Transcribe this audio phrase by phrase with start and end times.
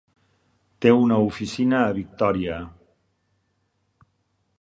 [0.85, 2.57] Té una oficina a Victoria.